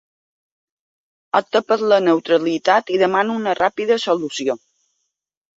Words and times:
Opta 1.41 1.61
per 1.67 1.77
la 1.93 1.99
neutralitat 2.07 2.91
i 2.97 2.97
demana 3.05 3.37
una 3.43 3.55
ràpida 3.61 4.03
solució. 4.07 4.61